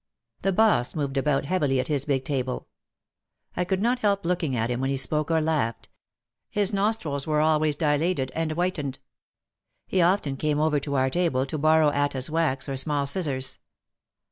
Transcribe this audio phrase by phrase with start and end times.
[0.41, 2.67] The boss moved about heavily at his big table.
[3.55, 5.89] I could not help looking at him when he spoke or laughed,—
[6.49, 8.97] his nostrils always dilated and whitened.
[9.85, 13.59] He often came over to our table to borrow Atta's wax or small scissors.